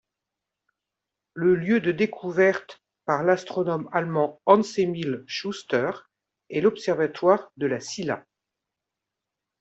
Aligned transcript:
Le 1.35 1.55
lieu 1.55 1.79
de 1.79 1.91
découverte, 1.91 2.81
par 3.05 3.21
l'astronome 3.23 3.87
allemand 3.91 4.41
Hans-Emil 4.47 5.23
Schuster, 5.27 5.91
est 6.49 6.59
l'Observatoire 6.61 7.51
de 7.57 7.67
La 7.67 7.79
Silla. 7.79 8.25